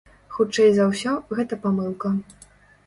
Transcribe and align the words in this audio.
Хутчэй 0.37 0.69
за 0.77 0.87
ўсё, 0.93 1.13
гэта 1.41 1.61
памылка. 1.69 2.17